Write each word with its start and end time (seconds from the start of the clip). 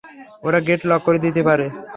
ওরা 0.43 0.59
gate 0.67 0.81
lock 0.89 1.01
করে 1.05 1.19
দিতে 1.25 1.41
পারে। 1.47 1.65